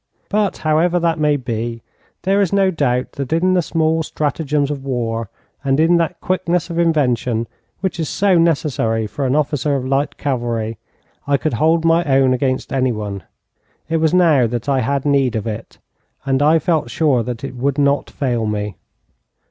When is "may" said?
1.19-1.37